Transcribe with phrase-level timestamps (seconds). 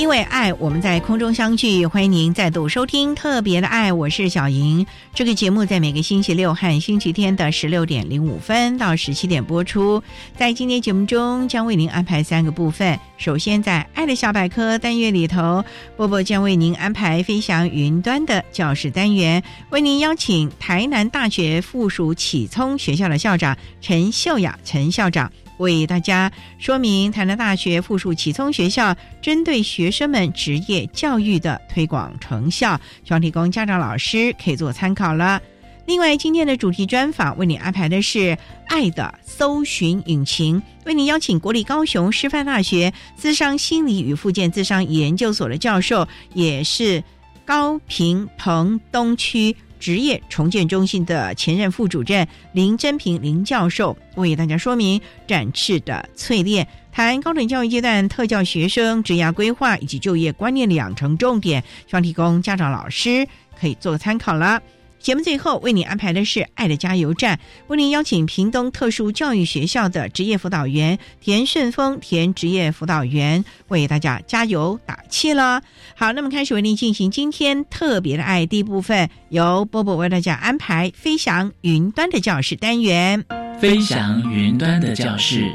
[0.00, 1.84] 因为爱，我们在空中相聚。
[1.84, 4.86] 欢迎您再度收听《特别的爱》，我是小莹。
[5.14, 10.02] 这个节目在每个星期六和星期天的十六点零五分到十七点播出。
[10.38, 12.98] 在今天节目中，将为您安排三个部分。
[13.18, 15.62] 首先，在“爱的小百科”单元里头，
[15.98, 25.30] 波波将为您安排飞翔云端的教室单元，为您邀请台南大学附属启聪学校的校长陈秀雅陈校长。
[25.60, 35.40] 为大家说明台南大学附属启聪学校针对学生们职业教育的推广成效，希望提供家长、老师可以做参考了。
[35.86, 47.02] 另外，今天的主题专访为你安排的是“爱的搜寻引擎”，为你邀请国立高雄师范大学资商心理与附件资商研究所的教授，也是
[47.44, 49.56] 高平澎东区。
[49.80, 63.26] 职业重建中心的前任副主任林真平林教授为大家说明展翅的淬炼，谈高等教育阶段特教学生职业规划以及就业观念的养成重点，希望提供家长老师
[63.58, 64.62] 可以做个参考了。
[65.00, 75.62] 节目最后为你安排的是“爱的加油站”，为您邀请屏东特殊教育学校的职业辅导员田顺峰田职业辅导员为大家加油打气了。
[75.96, 83.24] 好，那么开始为您进行今天特别的爱第一部分，由波波为大家安排飞翔云端的教室单元。
[83.58, 85.50] 飞翔云端的教室，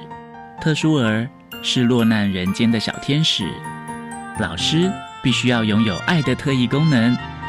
[0.59, 1.29] 特殊儿
[1.61, 3.47] 是落难人间的小天使，
[4.39, 4.91] 老师
[5.23, 7.16] 必须要拥有爱的特异功能。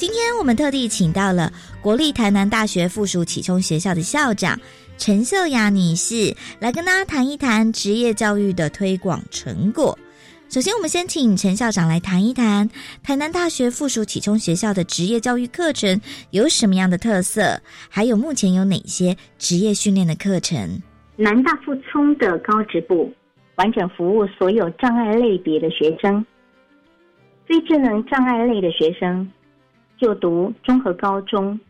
[0.00, 1.52] 今天我们特地请到了
[1.82, 4.58] 国立台南大学附属启聪学校的校长
[4.96, 9.98] 陈秀雅女士，来跟大家谈一谈职业教育的推广成果。
[10.48, 12.66] 首先，我们先请陈校长来谈一谈
[13.02, 16.00] 台南大学附属启聪学校的职业教育课程
[16.30, 17.60] 有什么样的特色，
[17.90, 20.80] 还有目前有哪些职业训练的课程。
[21.16, 23.12] 南大附聪的高职部
[23.56, 26.24] 完整服务所有障碍类别的学生，
[27.46, 29.30] 非智能障碍类的学生。
[30.00, 31.60] 就读综合高中，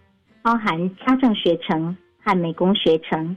[0.41, 3.37] 包含家政学程和美工学程。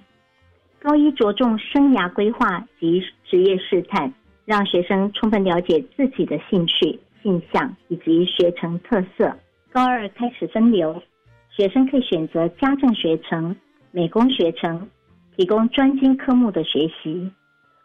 [0.79, 4.13] 高一着重生涯规划及职业试探，
[4.45, 9.35] 让学生充分了解自己的兴趣、性向以及学程特色。
[9.71, 11.01] 高二开始分流，
[11.49, 13.55] 学生可以选择家政学程、
[13.89, 14.87] 美工学程，
[15.35, 17.31] 提供专精科目的学习，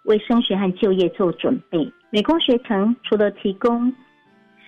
[0.05, 1.91] 为升学和就业做准备。
[2.11, 3.91] 美工学程除了提供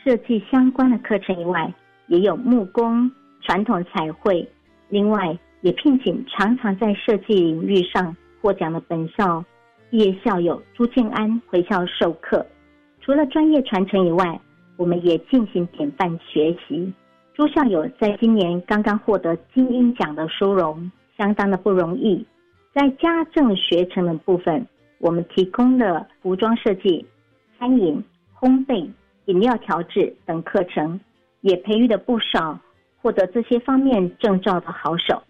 [0.02, 1.70] 设计相关的课程以外，
[2.10, 3.08] 也有木工、
[3.40, 4.46] 传统彩绘，
[4.88, 9.44] 另外也聘请常常在设计领域上获奖的本校
[9.90, 12.44] 毕业校友朱建安回校授课。
[13.00, 14.40] 除了专业传承以外，
[14.76, 16.92] 我们也进行典范学习。
[17.32, 22.26] 朱校友在今年刚刚获得金鹰奖的殊荣，相当的不容易。
[22.74, 24.66] 在家政学程的部分，
[24.98, 27.06] 我们提供了服装设计、
[27.56, 28.02] 餐饮、
[28.36, 28.90] 烘焙、
[29.26, 30.98] 饮料调制等课程。
[31.40, 32.58] 也培育了不少
[33.00, 35.22] 获得这些方面证照的好手。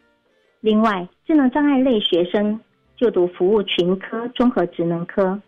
[0.60, 2.60] 另外，智能障碍类学生
[2.96, 5.40] 就读服务群科综合职能科，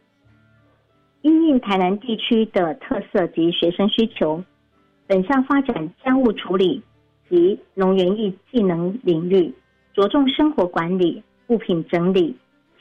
[1.20, 4.42] 因应台南地区的特色及学生需求，
[5.06, 6.82] 本校发展家务处理
[7.28, 9.52] 及农园艺技能领域，
[9.92, 12.36] 着重生活管理、物品整理、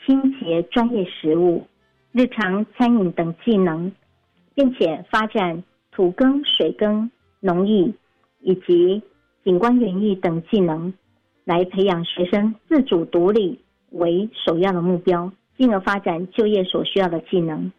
[0.06, 1.68] 清洁专业食务、
[2.14, 3.92] 日常餐饮等技能，
[4.56, 5.62] 并且发展
[5.92, 7.12] 土耕、水耕、
[7.42, 7.94] 农艺
[8.40, 9.02] 以及
[9.44, 10.94] 景观园艺等技能，
[11.44, 13.60] 来培养学生自主独立
[13.90, 17.72] 为首要的目标，进而发展就业所需要的技能。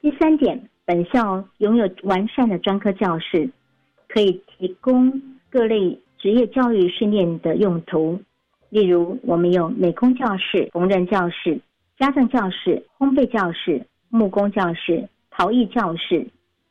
[0.00, 3.50] 第三点，本校拥有完善的专科教室，
[4.08, 5.20] 可以提供
[5.50, 8.20] 各类职业教育训练的用途。
[8.70, 11.58] 例如，我们有美工教室、缝纫教室、
[11.98, 16.26] 家政教室、烘焙教室、木工教室、陶艺教室、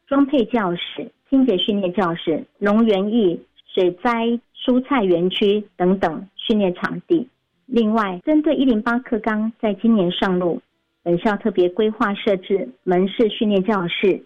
[0.06, 3.40] 装配教室、清洁训练教室、农园艺、
[3.74, 7.28] 水灾、蔬菜园区等等训练场地。
[7.66, 10.62] 另外，针对一零八课纲在今年上路。
[11.04, 14.22] 本校特别规划设置门市训练教室、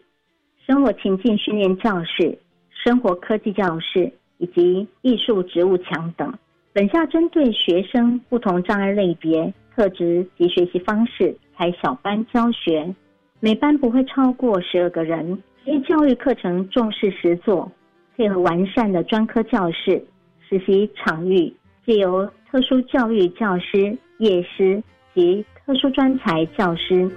[0.65, 2.37] 生活情境训练教室、
[2.71, 6.33] 生活科技教室以及艺术植物墙等。
[6.73, 12.95] 本校针对学生不同障碍类别、特质及学习方式，采小班教学，
[13.39, 15.43] 每班不会超过十二个人。
[15.63, 17.71] 职业教育课程重视实作，
[18.17, 20.03] 配合完善的专科教室、
[20.49, 21.53] 实习场域，
[21.85, 24.81] 借由特殊教育教师、业师
[25.13, 27.07] 及特殊专才教师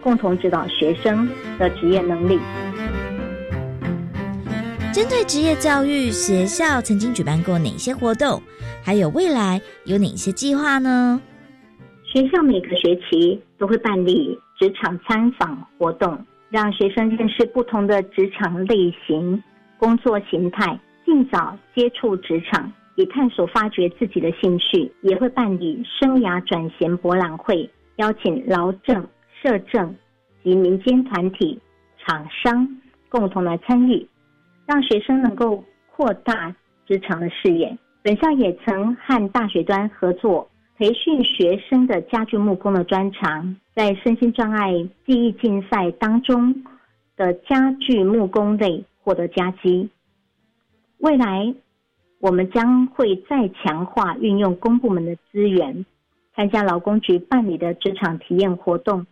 [0.00, 1.28] 共同指导学生
[1.58, 2.38] 的职业能力。
[4.92, 8.40] 针对职业教育，学校曾经举办过哪些活动？
[8.84, 11.20] 还有未来有哪些计划呢？
[12.04, 19.42] 学校每个学期都会办理职场参访活动，让学生认识不同的职场类型、
[19.78, 22.70] 工作形态，尽早接触职场。
[22.96, 29.06] 以探索发掘自己的兴趣，也会办理生涯转型博览会，邀请劳政、
[29.40, 29.94] 社政
[30.42, 31.58] 及民间团体、
[31.96, 32.68] 厂商
[33.08, 34.06] 共同来参与，
[34.66, 35.64] 让学生能够
[35.94, 36.54] 扩大
[36.86, 37.78] 职场的视野。
[38.02, 40.49] 本校也曾和大学端合作，
[40.80, 44.72] 培训学生的家具木工的专长，在身心障碍
[45.04, 46.64] 技艺竞赛当中
[47.18, 49.90] 的家具木工类获得佳绩。
[51.00, 51.54] 未来。
[52.20, 55.86] 我们将会再强化运用公部门的资源，
[56.36, 59.06] 参加劳工局办理的职场体验活动，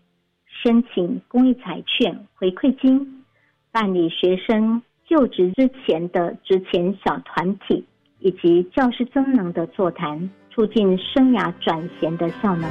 [0.47, 3.25] 申请公益彩券回馈金，
[3.73, 7.83] 办理学生就职之前的职前小团体，
[8.19, 10.29] 以及教师增能的座谈，
[10.59, 12.69] 促进生涯转型的效能。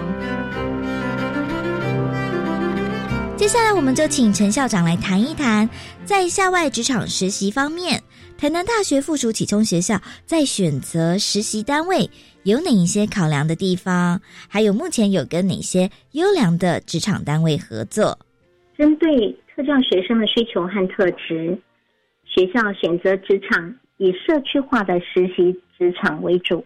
[3.38, 5.70] 接下来，我们就请陈校长来谈一谈，
[6.04, 8.04] 在校外职场实习方面。
[8.38, 12.10] 台南大学附属启聪学校在选择实习单位
[12.44, 14.20] 有哪一些考量的地方？
[14.50, 18.20] 还有目前有跟哪些优良的职场单位合作？
[18.78, 21.58] 针对特教学生的需求和特质，
[22.26, 26.66] 学校选择职场以社区化的实习职场为主，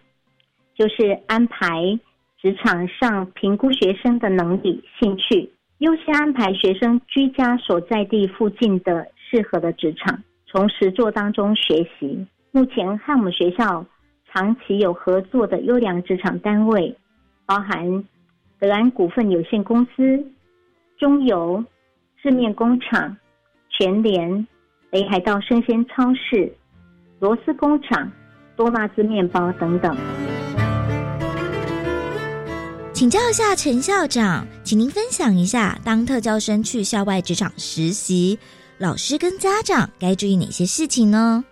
[0.74, 1.98] 就是安排
[2.40, 10.22] 职场上评估学生的能力、兴趣，优先安排学生居家所在地附近的适合的职场。
[10.46, 12.26] 从实作当中学习。
[12.54, 13.86] 目前和我们学校
[14.30, 16.94] 长期有合作的优良职场单位，
[17.46, 18.04] 包含
[18.60, 20.22] 德安股份有限公司、
[20.98, 21.64] 中油、
[22.22, 23.16] 制面工厂、
[23.70, 24.46] 全联、
[24.90, 26.52] 北海道生鲜超市、
[27.20, 28.12] 螺丝工厂、
[28.54, 29.96] 多纳兹面包等等。
[33.02, 38.38] 请教一下陈校长，请您分享一下，当特教生去校外职场实习。
[38.78, 41.44] 老师跟家长该注意哪些事情呢？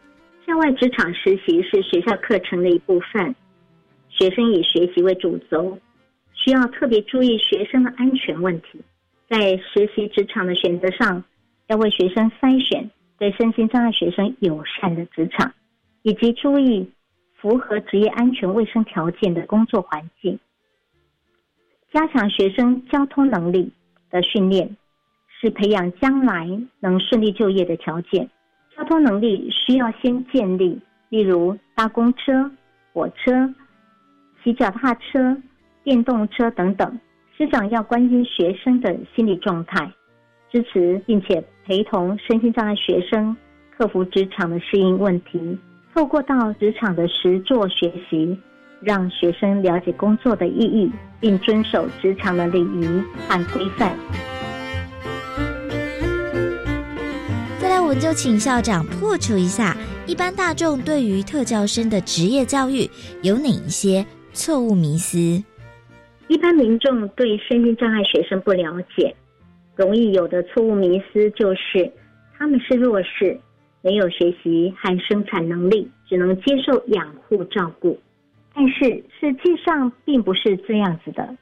[0.47, 3.35] 校外职场实习是学校课程的一部分，
[4.09, 5.77] 学生以学习为主轴，
[6.35, 8.81] 需要特别注意学生的安全问题。
[9.29, 11.25] 在实习职场的选择上，
[11.67, 12.89] 要为学生筛选
[13.19, 15.53] 对身心障碍学生友善的职场，
[16.03, 16.89] 以及注意
[17.41, 20.39] 符合职业安全卫生条件的工作环境，
[21.93, 23.73] 加强学生交通能力
[24.11, 24.77] 的训练。
[25.43, 26.47] 是培养将来
[26.81, 28.29] 能顺利就业的条件。
[28.77, 30.79] 交通能力需要先建立，
[31.09, 32.51] 例如搭公车、
[32.93, 33.49] 火车、
[34.45, 35.35] 骑脚踏车、
[35.83, 37.01] 电动车等等。
[37.39, 39.91] 师长要关心学生的心理状态，
[40.53, 43.35] 支持并且陪同身心障碍学生
[43.79, 45.59] 克服职场的适应问题。
[45.95, 48.39] 透过到职场的实作学习，
[48.81, 52.87] 让学生了解工作的意义，并遵守职场的礼仪
[53.29, 53.95] 和规范。
[57.61, 62.89] 再来我们就请校长破除一下一般大众对于特教生的职业教育
[63.23, 65.19] 有哪一些错误迷思。
[66.29, 69.15] 一般民众对身心障碍学生不了解，
[69.77, 71.93] 容易有的错误迷思就是
[72.39, 73.39] 他们是弱势，
[73.83, 77.99] 没有学习和生产能力，只能接受养护照顾。
[78.55, 81.37] 但是实际上并不是这样子的。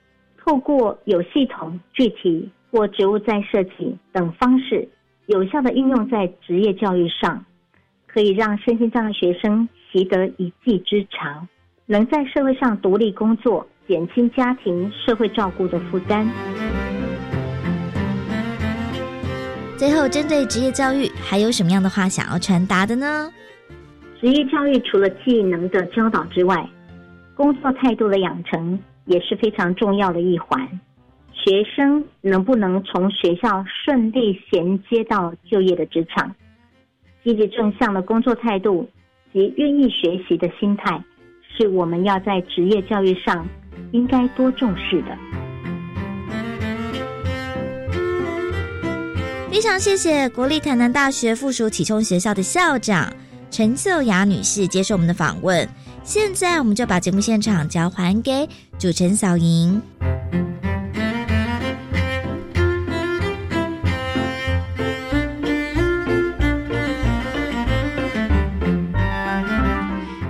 [0.45, 4.89] 透过有系统、具体或职务再设计等方式，
[5.27, 7.45] 有效的应用在职业教育上，
[8.07, 11.47] 可以让身心障碍学生习得一技之长，
[11.87, 16.27] 能在社会上独立工作，减轻家庭社会照顾的负担。
[19.77, 23.31] 最后，针对职业教育，还有什么样的话想要传达的呢？
[24.21, 26.69] 职业教育除了技能的教导之外，
[27.39, 30.69] 工作态度的养成也是非常重要的一环。
[31.33, 36.35] 学生能不能从学校顺利衔接到就业的职场，
[37.23, 38.91] 积极正向的工作态度
[39.33, 41.01] 及愿意学习的心态，
[41.57, 43.47] 是我们要在职业教育上
[43.93, 45.17] 应该多重视的。
[49.49, 53.13] 非常谢谢国立台南大学附属启聪学校的校长
[53.49, 55.69] 陈秀雅女士接受我们的访问。
[56.09, 58.49] 现在我们就把节目现场交还给
[58.79, 59.79] 主持人小莹。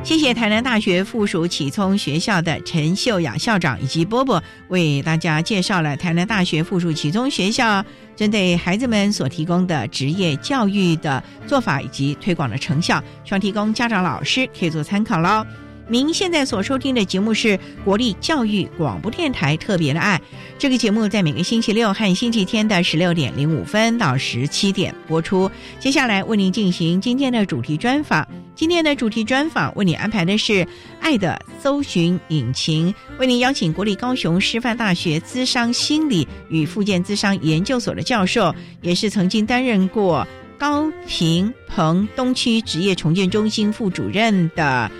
[0.02, 7.84] 谢谢台南大学附属启聪学校的陈秀雅校长以及波波为大家介绍了台南大学附属启聪学校
[8.16, 15.46] 针对孩子们所提供的职业教育的做法以及推广的成效，希望提供家长老师可以做参考喽。
[15.90, 20.20] 您现在所收听的节目是国立教育广播电台特别的爱，
[20.58, 25.50] 这个节目在每个星期六和星期天的十六点零五分到十七点播出。
[25.80, 28.28] 接下来为您进行今天的主题专访。
[28.54, 30.52] 今天的主题专访为你安排的是
[31.00, 40.26] 《爱的搜寻引擎》，为您邀请国立高雄师范大学资商心理与附件资商研究所的教授，也是曾经担任过
[40.58, 44.90] 高平澎东区职业重建中心副主任的。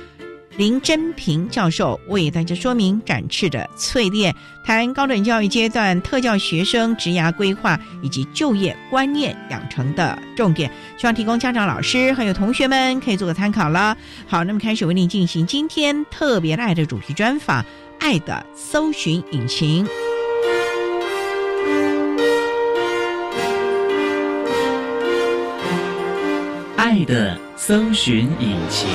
[0.58, 4.34] 林真平教授为大家说明展翅的淬炼，
[4.64, 13.96] 谈高等教育阶段特教学生职涯规划以及就业观念养成的重点，希望提供家长、老师还有同学们可以做个参考了。
[14.26, 17.62] 好，那么开始为您进行今天特别爱的主题专访，
[18.00, 19.86] 《爱的搜寻引擎》。
[26.76, 28.88] 爱的搜寻引擎。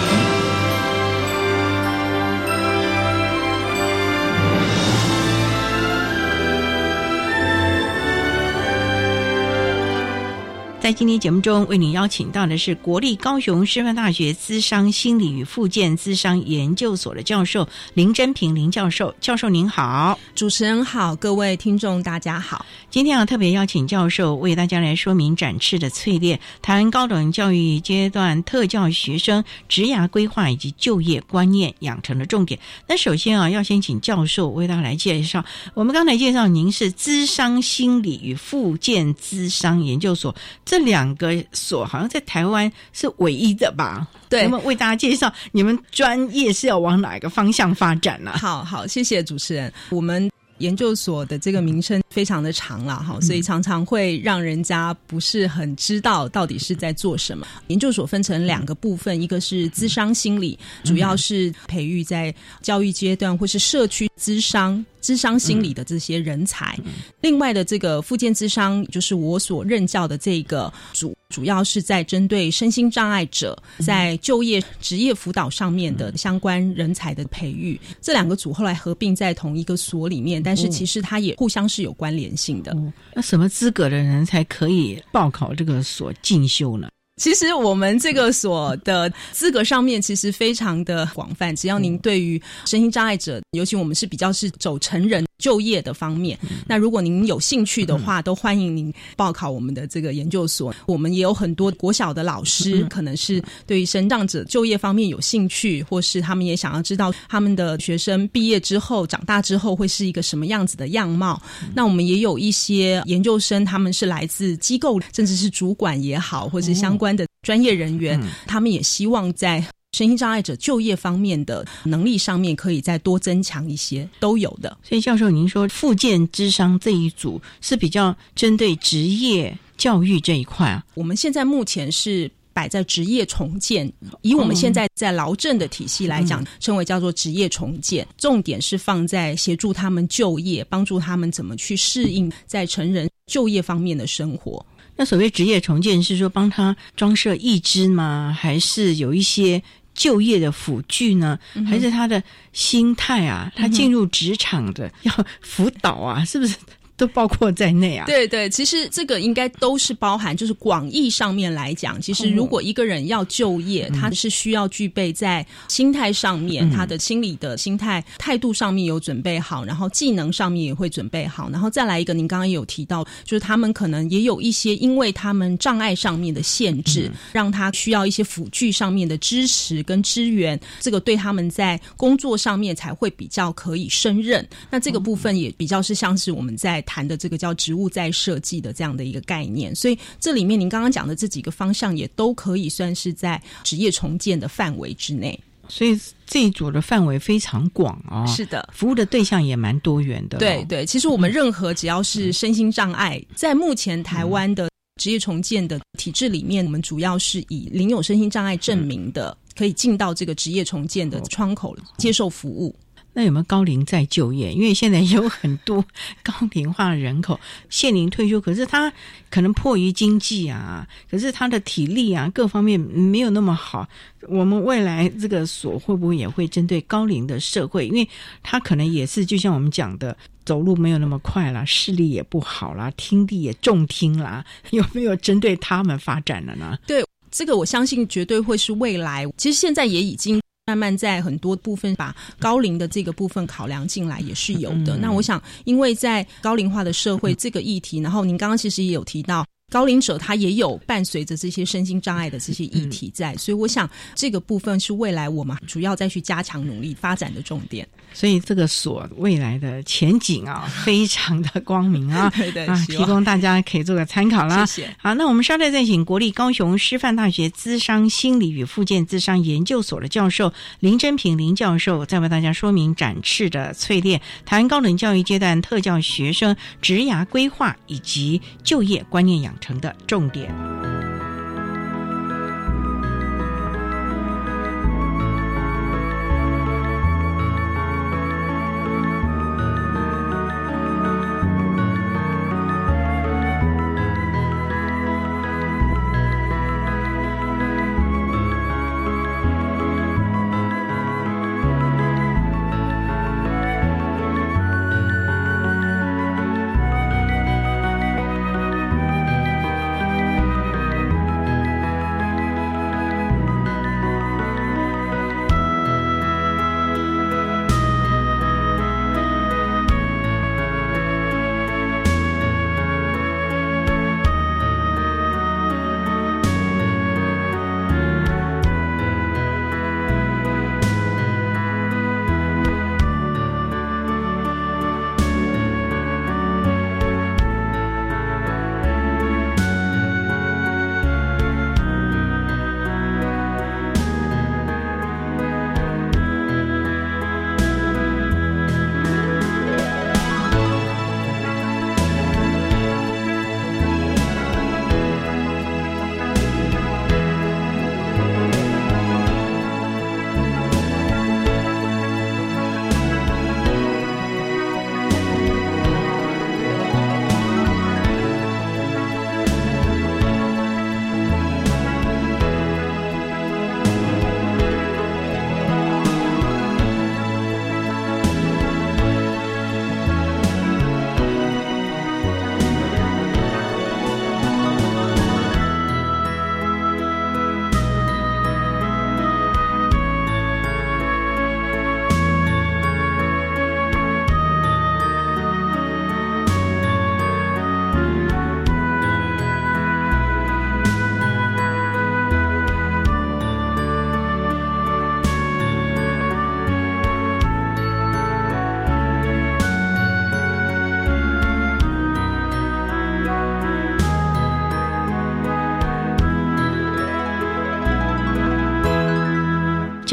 [10.83, 19.15] 在今天节目中，为您邀请到的是国立高雄师范大学资商心理与复健资商研究所的教授林真平林教授。
[19.21, 22.65] 教授您好，主持人好，各位听众大家好。
[22.89, 32.59] 今天啊特别邀请教授为大家来说明展翅的淬炼，谈高等教育阶段特教学生职涯规划以及就业观念养成的重点。
[32.89, 35.45] 那首先啊，要先请教授为大家来介绍。
[35.75, 40.35] 我们刚才介绍您是资商心理与复健资商研究所。
[40.73, 44.07] 这两个所好像在台湾是唯一的吧？
[44.27, 48.31] 对，那么为大家介绍，你们专业是要往哪个方向发展呢？
[48.39, 49.71] 好好，谢谢主持人。
[49.91, 57.45] 我们研究所的这个名称非常的长了哈，所以常常会让人家不是很知道到底是在做什么。
[57.67, 64.83] 研究所分成两个部分，一个是资商心理，主要是培育在教育阶段或是社区资商。
[65.03, 66.79] 智商心理的这些人才，
[67.19, 77.79] 另外的这个附件智商，就是我所任教的这个主，主要是在针对身心障碍者在就业职业辅导上面的相关人才的培育。
[78.01, 82.73] 这两个组后来合并在同一个所里面，但是其实它也互相是有关联性的。
[83.13, 86.87] 那什么资格的人才可以报考这个所进修呢？
[87.17, 100.73] 其实我们这个所的资格上面其实非常的广泛，只要您对于身心障碍者，尤其我们是比较是走成人就业的方面，那如果您有兴趣的话，都欢迎您报考我们的这个研究所。
[100.85, 111.39] 我们也有很多国小的老师，可能是对于生长者就业方面有兴趣，或是他们也想要知道他们的学生毕业之后、长大之后会是一个什么样子的样貌。
[111.75, 117.03] 那我们也有一些研究生，他们是来自机构，甚至是主管也好，或是相关。
[117.03, 119.61] 关的专业人员，他们也希望在
[119.93, 124.77] 身心障碍者就业方面的能力上面可以再多增强一些，都有的。
[124.83, 130.83] 所以，教授，您说附件智商这一组是比较针对职业教育这一块啊？
[130.95, 132.29] 我们现在目前是。
[132.55, 144.63] 摆在职业重建，以我们现在在劳政的体系来讲，称为叫做职业重建，重点是放在协助他们就业，帮助他们怎么去适应在成人就业方面的生活。
[144.95, 148.37] 那所谓职业重建是说帮他装设义肢吗？
[148.39, 149.59] 还是有一些
[150.03, 151.39] 就业的辅具呢？
[151.65, 153.49] 还是他的心态啊？
[153.55, 156.25] 他进入职场的要辅导啊？
[156.25, 156.57] 是不是？
[156.97, 158.05] 都包括在内啊。
[158.05, 184.47] 对对，其实这个应该都是包含，就是广义上面来讲，其实如果一个人要就业，他是需要具备在心态上面，他的心理的心态态度上面有准备好，然后技能上面也会准备好，然后再来一个，您刚刚也有提到，就是他们可能也有一些，因为他们障碍上面的限制，让他需要一些辅具上面的支持跟支援，这个对他们在工作上面才会比较可以胜任。
[184.69, 186.82] 那这个部分也比较是像是我们在。
[186.83, 195.39] 谈的这个叫职务再设计的这样的一个概念，所以这里面您刚刚讲的这几个方向也都可以算是在职业重建的范围之内。
[195.69, 195.97] 所以
[196.27, 200.37] 这一组的范围非常广啊，是的，服务的对象也蛮多元的。
[200.37, 204.69] 对对，其实我们任何只要是身心障碍，在目前台湾的
[205.01, 212.75] 职业重建的体制里面，我们主要是以领有身心障碍证明的，可以进到这个职业重建的窗口接受服务。
[213.13, 214.51] 那有没有高龄再就业？
[214.51, 215.85] 因为现在有很多
[216.23, 217.39] 高龄化人口
[217.69, 218.91] 现龄退休，可是他
[219.29, 223.87] 可能迫于经济啊，可是他的体力啊各方面没有那么好。
[224.27, 227.87] 我们未来这个所会不会也会针对高龄的社会？
[227.87, 228.09] 因为
[228.41, 236.77] 他可能也是就像我们讲的，走路没有那么快了，视力也不好啦，听力也重听啦，有没有针对他们发展了呢？
[236.87, 239.25] 对这个，我相信绝对会是未来。
[239.37, 240.41] 其实现在也已经。
[240.65, 244.95] 慢慢在很多部分把高龄的这个部分考量进来也是有的。
[244.97, 249.45] 那我想，因为在高龄化的社会这个议题，然后您刚刚其实也有提到。
[249.73, 257.87] 高龄者他也有伴随着这些身心障碍的这些议题在，所以我想这个部分是未来我们主要再去加强努力发展的重点。
[258.13, 264.63] 所以这个所未来的前景啊， 非常的光明啊， 对对啊，提供大家可以做个参考啦。
[264.67, 264.95] 谢谢。
[264.99, 279.51] 好，那我们稍待再请国立高雄师范大学资商心理与附件资商研究所的教授林真平林教授，再为大家说明展翅的淬炼，谈高等教育阶段特教学生职涯规划以及就业观念养。
[279.63, 280.72] 成的重点。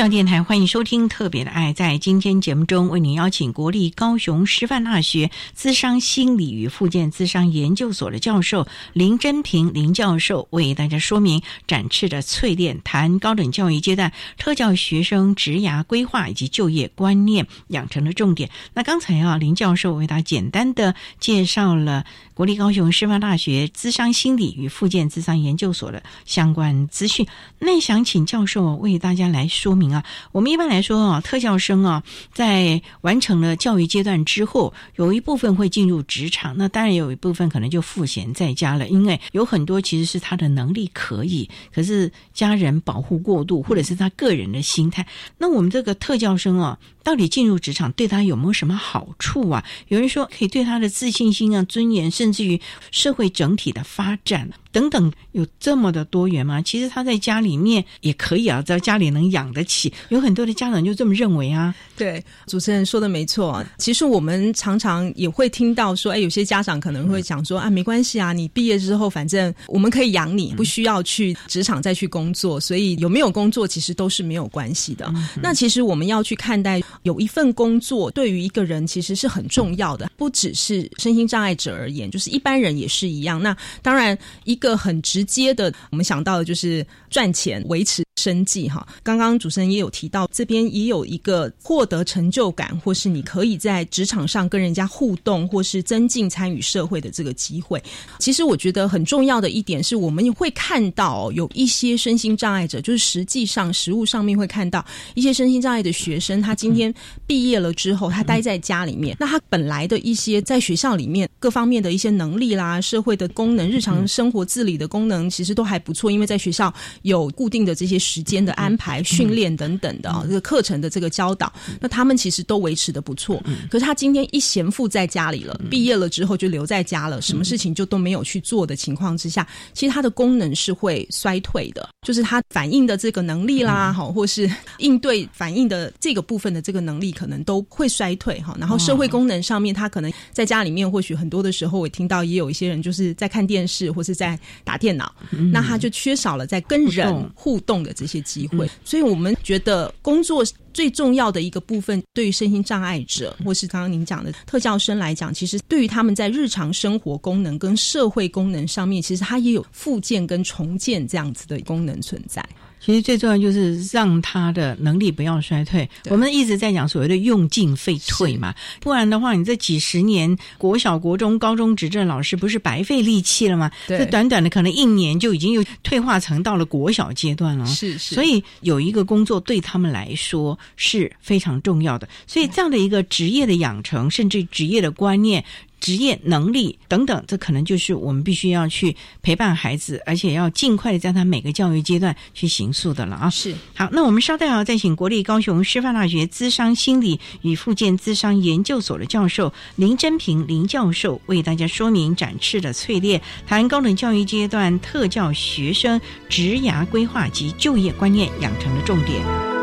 [0.00, 1.72] 上电台欢迎收听《特别的爱》。
[1.74, 18.48] 在今天节目中，为您邀请国立高雄师范大学资商心理与附件资商研究所的教授林真平林教授，为大家说明展翅的淬炼，谈高等教育阶段特教学生职涯规划以及就业观念养成的重点。
[18.72, 22.06] 那刚才啊，林教授为大家简单的介绍了
[22.40, 27.26] 国立高雄师范大学资商心理与附件资商研究所的相关资讯。
[27.58, 29.92] 那想请教授为大家来说明。
[29.92, 45.06] 啊，我们一般来说啊，特教生啊，在完成了教育阶段之后，有一部分会进入职场，那当然有一部分可能就赋闲在家了，因为有很多其实是他的能力可以，可是家人保护过度，或者是他个人的心态。
[45.36, 46.78] 那我们这个特教生啊。
[47.02, 49.64] 到底进入职场对他有没有什么好处啊？
[49.88, 52.60] 有人说可以对他的自信心啊、尊严，甚至于
[52.90, 56.60] 社会整体的发展等等，有这么的多元吗？
[56.62, 59.92] 其实他在家里面也可以啊，在家里能养得起。
[60.08, 61.74] 有很多的家长就这么认为啊。
[61.96, 63.64] 对，主持人说的没错。
[63.78, 75.12] 其实我们常常也会听到说，哎，有些家长可能会讲说啊，没关系啊，你毕业之后反正我们可以养你，不需要去职场再去工作，所以有没有工作其实都是没有关系的。
[75.42, 76.80] 那其实我们要去看待。
[77.02, 83.42] 有一份工作对于一个人其实是很重要的，不只是身心障碍者而言，就是一般人也是一样。
[83.42, 88.68] 那当然，一个很直接的，我们想到的就是赚钱、维持生计。
[88.68, 97.82] 哈，刚刚主持人也有提到，这边也有一个获得成就感，或是你可以在职场上跟人家互动，或是增进参与社会的这个机会。
[98.20, 106.94] 其实我觉得很重要的一点是，我们会看到有一些身心障碍者，就是实际上实物上面会看到一些身心障碍的学生，他今天。
[107.26, 123.40] 毕业了之后，他待在家里面，那他本来的一些在学校里面各方面的一些能力啦、社会的功能、日常生活自理的功能，其实都还不错，因为在学校有固定的这些时间的安排、训练等等的啊，这个课程的这个教导，那他们其实都维持的不错。
[123.70, 136.80] 可是他今天一闲赋在家里了，毕业了之后就留在家了，什么事情就都没有去做的情况之下，其实他的功能是会衰退的，就是他反应的这个能力啦，好，或是应对反应的这个部分的这个。
[136.80, 145.14] 能力可能都会衰退哈，然后社会功能上面，他可能在家里面，或许很多的时候，我听到也有一些人就是在看电视或是在打电脑，
[145.52, 148.68] 那他就缺少了在跟人互动的这些机会。
[148.84, 162.44] 所以我们觉得工作最重要的一个部分，对于身心障碍者或是刚刚您讲的特教生来讲，其实对于他们在日常生活功能跟社会功能上面，其实它也有复健跟重建这样子的功能存在。
[162.80, 165.88] 其实最重要就是让他的能力不要衰退。
[166.06, 173.70] 我们一直在讲所谓的用进废退嘛，不然的话，你这几十年国小、国中、高中执政老师不是白费力气了吗？
[173.86, 177.66] 这短短的可能一年就已经又退化成到了国小阶段了。
[177.66, 182.08] 是是，所以有一个工作对他们来说是非常重要的。
[182.26, 185.44] 所以这样的一个职业的养成，甚至职业的观念。
[185.80, 193.30] 职业能力等等，这可能就是我们必须要去陪伴孩子，而且要尽快的在他每个教育阶段去行塑的了啊！
[193.30, 209.59] 是好，那我们稍待啊，再请国立高雄师范大学资商心理与附件资商研究所的教授林真平林教授为大家说明展翅的淬炼，谈高等教育阶段特教学生职涯规划及就业观念养成的重点。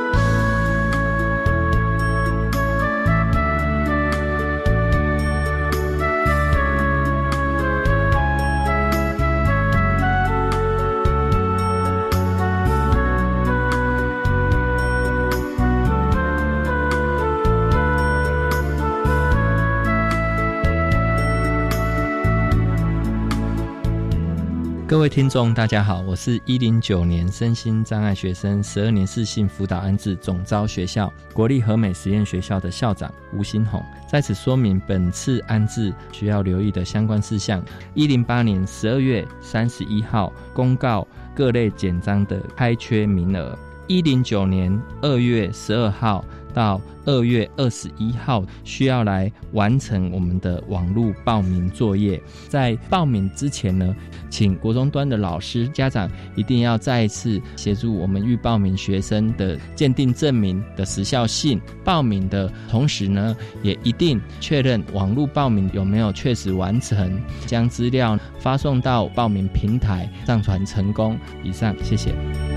[24.88, 37.62] 各位听众，大家好，我是一零九年身心障碍学生十二年四性辅导安置总招学校国立和美实验学校的校长吴新红，在此说明本次安置需要留意的相关事项。
[37.96, 46.24] 一零八年十二月三十一号公告各类简章的开缺名额，一零九年二月十二号。
[46.58, 52.20] 到二月二十一号，需要来完成我们的网络报名作业。
[52.48, 53.96] 在报名之前呢，
[54.28, 61.62] 请国中端的老师、家长一定要再一次协助我们预报名学生的鉴定证明的时效性。
[61.84, 71.16] 报名的同时呢，也一定确认网络报名有没有确实完成，将资料发送到报名平台上传成功。
[71.44, 72.57] 以上，谢谢。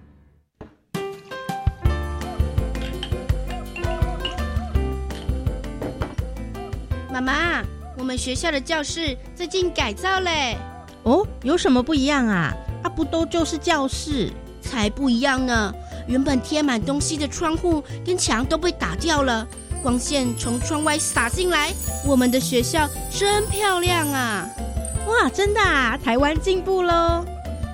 [7.21, 7.63] 妈妈，
[7.97, 10.57] 我们学校的教室最近改造嘞。
[11.03, 12.51] 哦，有什么不一样啊？
[12.83, 14.31] 啊，不都就是教室？
[14.59, 15.73] 才不一样呢！
[16.07, 19.47] 原本贴满东西的窗户跟墙都被打掉了，
[19.83, 21.71] 光线从窗外洒进来。
[22.05, 24.47] 我们的学校真漂亮啊！
[25.07, 25.97] 哇，真的啊！
[26.03, 27.25] 台湾进步喽！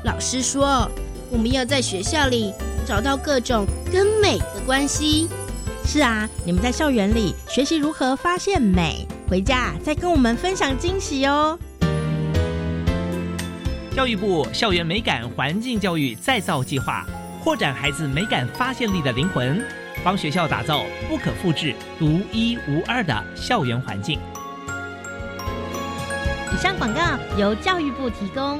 [0.04, 0.90] 老师说，
[1.30, 2.54] 我们要在学校里
[2.86, 5.28] 找到各种跟美的关系。
[5.86, 11.60] 是啊，你们在校园里学习如何发现美，回家再跟我们分享惊喜哦。
[13.92, 17.06] 教育部校园美感环境教育再造计划，
[17.44, 19.62] 扩展孩子美感发现力的灵魂，
[20.04, 24.20] 帮学校打造不可复制、独一无二的校园环境。
[26.54, 27.02] 以上广告
[27.38, 28.60] 由教育部提供。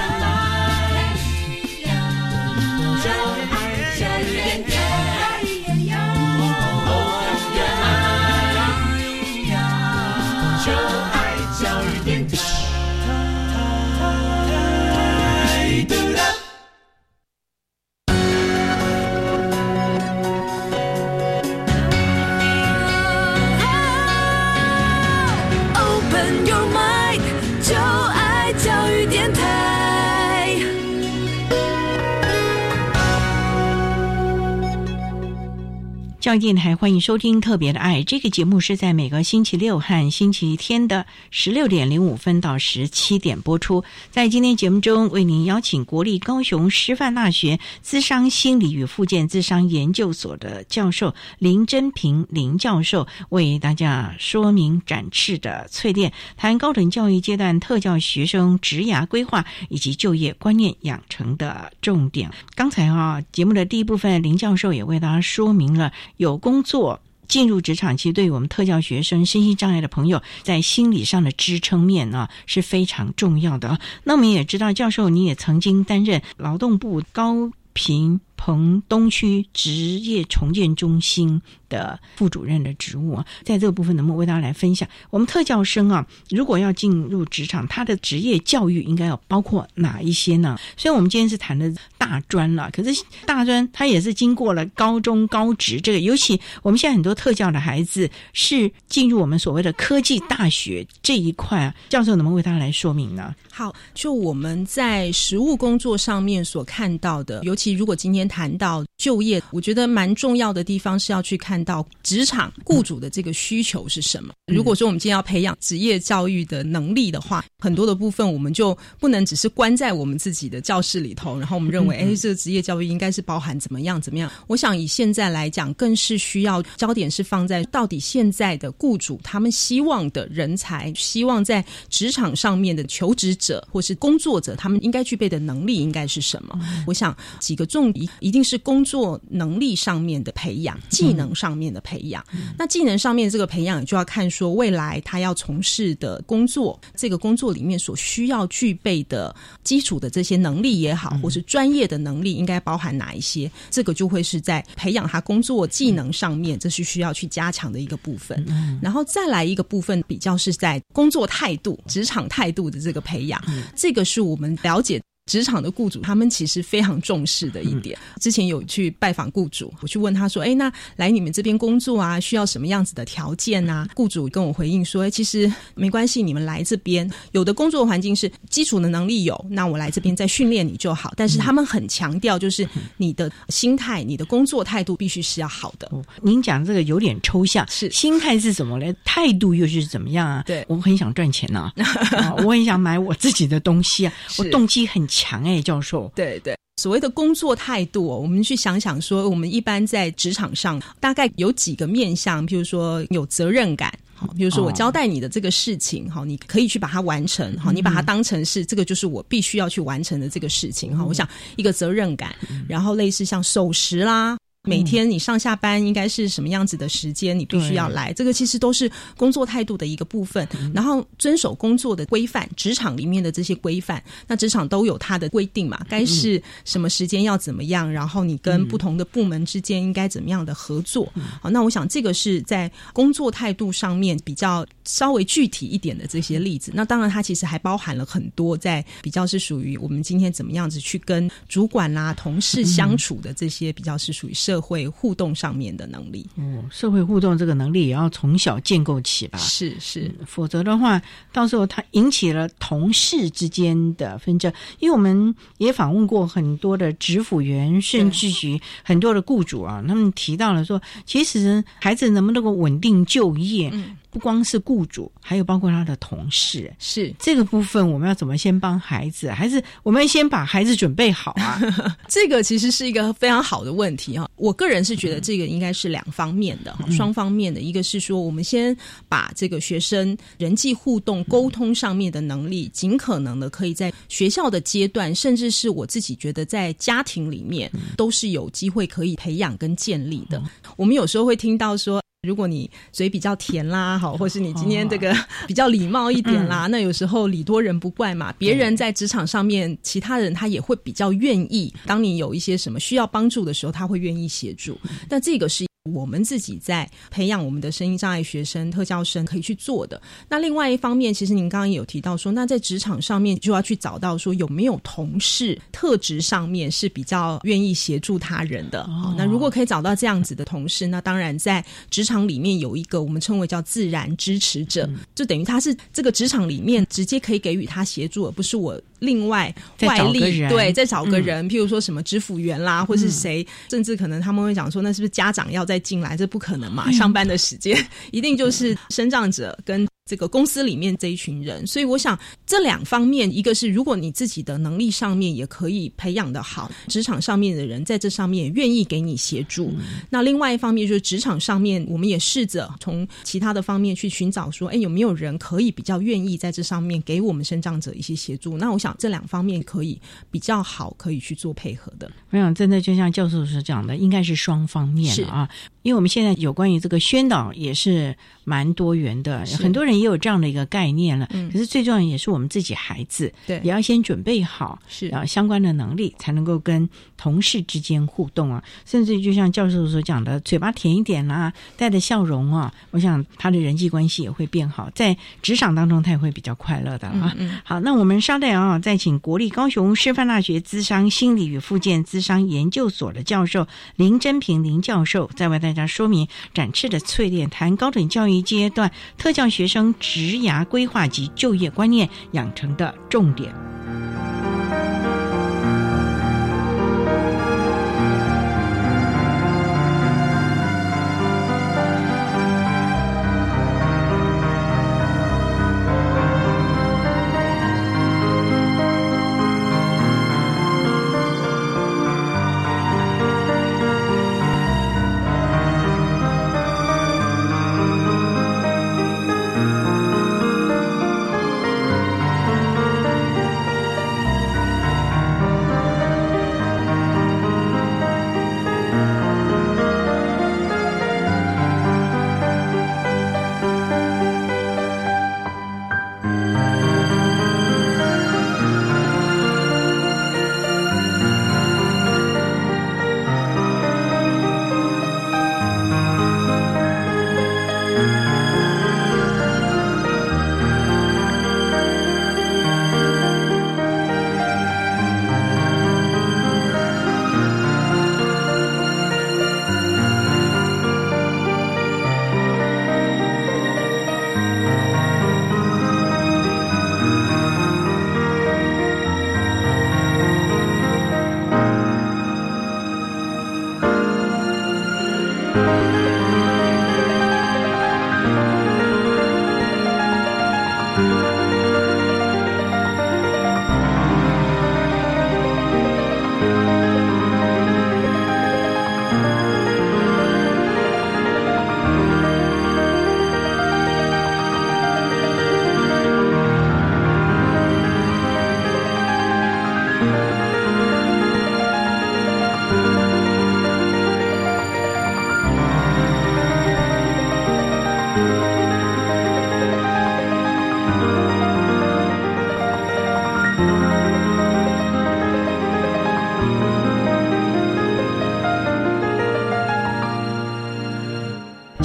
[36.21, 43.83] 教育电台欢迎收听《特别的爱》这个节目，是在每个星期六和星期天的十六点零五分到十七点播出。
[44.11, 62.29] 在今天节目中，为您邀请国立高雄师范大学资商心理与附件资商研究所的教授林真平林教授，为大家说明展翅的淬炼，谈高等教育阶段特教学生职涯规划以及就业观念养成的重点。
[62.53, 65.91] 刚才啊，节目的第一部分，林教授也为大家说明了。
[66.21, 73.79] 有工作进入职场，其实对于我们特教学生、身心障碍的朋友，在心理上的支撑面呢是非常重要的。
[74.03, 84.87] 那我们也知道，教授你也曾经担任劳动部高频彭东区职业重建中心的副主任的职务啊，在这个部分能不能为大家来分享？
[85.09, 90.59] 我们特教生啊，如果要进入职场，他的职业教育应该要包括哪一些呢？
[90.75, 103.33] 虽然我们今天是谈的大专了，可是大专它也是经过了高中、高职这个，尤其我们现在很多特教的孩子是进入我们所谓的科技大学这一块啊，教授能不能为大家来说明呢？
[103.49, 114.33] 好，就我们在实务工作上面所看到的，尤其如果今天谈到就业，我觉得蛮重要的地方是要去看看到职场雇主的这个需求是什么。
[114.51, 124.31] 如果说我们今天要培养职业教育的能力的话，很多的部分我们就不能只是关在我们自己的教室里头，然后我们认为，哎，这个职业教育应该是包含怎么样怎么样。
[124.47, 136.59] 我想以现在来讲，更是需要焦点是放在到底现在的雇主他们希望的人才，希望在职场上面的求职者或是工作者，他们应该具备的能力应该是什么？
[136.87, 142.23] 我想几个重一一定是工作能力上面的培养，技能上面的培养。
[142.57, 153.51] 那技能上面这个培养，就要看说未来他要从事的工作，这个工作里面所需要具备的基础的这些能力也好，或是专业的能力，应该包含哪一些？
[153.69, 158.45] 这个就会是在培养他工作技能上面，这是需要去加强的一个部分。
[158.81, 163.41] 然后再来一个部分，比较是在工作态度、职场态度的这个培养，
[163.75, 165.01] 这个是我们了解。
[165.31, 167.97] 职场的雇主，他们其实非常重视的一点。
[168.19, 181.13] 之前有去拜访雇主，我去问他说：“哎，那来你们这边工作啊，需要什么样子的条件啊？”雇主跟我回应说：“哎，其实没关系，你们来这边有的工作环境是基础的能力有，那我来这边再训练你就好。
[181.15, 182.67] 但是他们很强调，就是
[182.97, 185.89] 你的心态、你的工作态度必须是要好的。
[186.21, 188.93] 您讲这个有点抽象，是心态是什么呢？
[189.05, 190.43] 态度又是怎么样啊？
[190.45, 191.71] 对我很想赚钱呐，
[192.43, 203.93] 我很想买我自己的东西啊，我动机很强。”强哎，教授，对对，所谓的工作态度，我们去想想说，我们一般在职场上大概有几个面向，譬如说有责任感。
[204.15, 212.35] 好，比如说我交代你的这个事情，好，你可以去把它完成，好，你把它当成是这个就是我必须要去完成的这个事情，哈，我想一个责任感，
[212.67, 214.37] 然后类似像守时啦。
[214.69, 217.37] 每天你上下班应该是什么样子的时间？
[217.37, 220.47] 你必须要来，这个其实都是工作态度的一个部分。
[220.71, 225.83] 然后遵守工作的规范，职场里面的这些规范，那职场都有它的规定嘛？
[225.89, 227.91] 该是什么时间要怎么样？
[227.91, 231.11] 然后你跟不同的部门之间应该怎么样的合作？
[231.41, 236.71] 好，那我想这个是在工作态度上面比较稍微具体一点的这些例子。
[236.75, 249.39] 那当然，它其实还包含了很多在比较是属于我们今天怎么样子去跟主管啦、同事相处的这些比较是属于社会互动上面的能力，哦，社会互动这个能力也要从小建构起吧？
[249.39, 254.51] 是是，否则的话，到时候他引起了同事之间的纷争。
[254.79, 263.71] 因为我们也访问过很多的职辅员，甚至于很多的雇主啊，他们提到了说，其实孩子能不能够稳定就业？
[264.11, 269.31] 不光是雇主，还有包括他的同事，是这个部分，我们要怎么先帮孩子？
[269.31, 271.59] 还是我们先把孩子准备好啊？
[272.09, 274.29] 这个其实是一个非常好的问题哈。
[274.35, 277.61] 我个人是觉得这个应该是两方面的，双方面的。
[277.61, 278.75] 一个是说，我们先
[279.07, 290.43] 把这个学生人际互动、沟通上面的能力，尽可能的可以在学校的阶段，甚至是我自己觉得在家庭里面，都是有机会可以培养跟建立的。
[290.75, 292.01] 我们有时候会听到说。
[292.27, 295.11] 如果你嘴比较甜啦，好，或是你今天这个
[295.47, 298.31] 比较礼貌一点啦，那有时候礼多人不怪嘛。
[298.37, 304.77] 别人在职场上面，其他人他也会比较愿意，当你有一些什么需要帮助的时候，他会愿意协助。
[305.09, 305.70] 但这个是。
[305.89, 309.99] 我们自己在培养我们的声音障碍学生、特教生可以去做的。
[310.29, 318.83] 那另外一方面，其实您刚刚也有提到说，那在职场上面就要去找到说有没有同事特质上面是比较愿意协助他人的。
[318.83, 328.79] 哦，那如果可以找到这样子的同事，那当然在职场里面有一个我们称为叫自然支持者，就等于他是这个职场里面直接可以给予他协助，而不是我。
[328.99, 336.17] 另外外力对，再找个人，譬如说什么支付员啦，或是谁，甚至可能他们会讲说，那是不是家长要再进来？
[336.17, 337.77] 这不可能嘛，上班的时间
[338.11, 339.87] 一定就是生长者跟。
[340.11, 349.73] 这个公司里面这一群人，所以我想这两方面，一个是如果你自己的能力上面也可以培养的好，职场上面的人在这上面也愿意给你协助。
[350.09, 358.57] 那另外一方面就是职场上面，我们也试着从其他的方面去寻找说，哎，有没有人可以比较愿意在这上面给我们生长者一些协助？
[358.57, 359.97] 那我想这两方面可以
[360.29, 362.11] 比较好，可以去做配合的。
[362.31, 365.47] 我想真的就像教授所讲的，应该是双方面的啊，
[365.83, 370.00] 因为我们现在有关于这个宣导也是蛮多元的，很多人。
[370.01, 387.35] 也有这样的一个概念了，嗯可是最重要也是我们自己孩子，对，也要先准备好是啊相关的能力，才能够跟同事之间互动啊，甚至就像教授所讲的，嘴巴甜一点啦，带着笑容啊，我想他的人际关系也会变好，在职场当中他也会比较快乐的啊。
[387.63, 399.90] 好，那我们稍待啊，再请国立高雄师范大学资商心理与附件资商研究所的教授林真平林教授，再为大家说明展翅的淬炼，谈高等教育阶段特教学生。
[399.99, 403.53] 职涯规划及就业观念养成的重点。